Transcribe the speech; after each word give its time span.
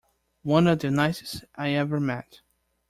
One 0.41 0.65
of 0.65 0.79
the 0.79 0.89
nicest 0.89 1.43
I 1.55 1.73
ever 1.73 1.99
met. 1.99 2.41